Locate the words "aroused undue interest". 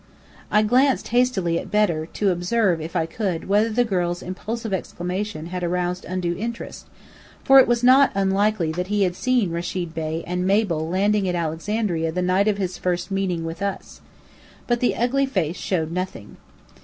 5.63-6.87